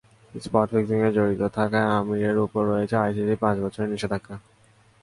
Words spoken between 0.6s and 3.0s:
ফিক্সিংয়ে জড়িত থাকায় আমিরের ওপর রয়েছে